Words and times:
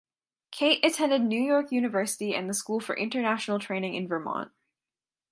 Kate 0.49 0.83
attended 0.83 1.21
New 1.21 1.39
York 1.39 1.71
University 1.71 2.33
and 2.33 2.49
the 2.49 2.55
School 2.55 2.79
for 2.79 2.97
International 2.97 3.59
Training 3.59 3.93
in 3.93 4.07
Vermont. 4.07 4.51